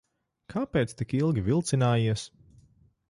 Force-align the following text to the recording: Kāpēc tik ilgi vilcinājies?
Kāpēc 0.53 0.95
tik 1.01 1.13
ilgi 1.19 1.43
vilcinājies? 1.49 2.25